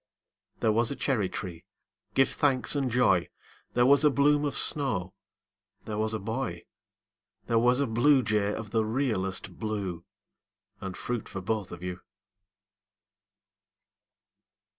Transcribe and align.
There 0.61 0.71
was 0.71 0.89
a 0.89 0.95
cherry 0.95 1.29
tree, 1.29 1.63
give 2.15 2.29
thanks 2.29 2.75
and 2.75 2.89
joy! 2.89 3.29
There 3.75 3.85
was 3.85 4.03
a 4.03 4.09
bloom 4.09 4.45
of 4.45 4.57
snow 4.57 5.13
There 5.85 5.99
was 5.99 6.15
a 6.15 6.19
boy 6.19 6.65
There 7.45 7.59
was 7.59 7.79
a 7.79 7.85
bluejay 7.85 8.51
of 8.51 8.71
the 8.71 8.83
realest 8.83 9.59
blue 9.59 10.03
And 10.79 10.97
fruit 10.97 11.29
for 11.29 11.39
both 11.39 11.71
of 11.71 11.83
you. 11.83 11.99